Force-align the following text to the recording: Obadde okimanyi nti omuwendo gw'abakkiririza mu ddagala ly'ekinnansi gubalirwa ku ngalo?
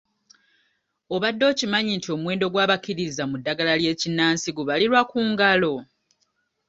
Obadde 1.15 1.43
okimanyi 1.51 1.91
nti 1.97 2.07
omuwendo 2.15 2.45
gw'abakkiririza 2.53 3.23
mu 3.29 3.35
ddagala 3.39 3.73
ly'ekinnansi 3.81 4.49
gubalirwa 4.57 5.01
ku 5.11 5.19
ngalo? 5.29 5.73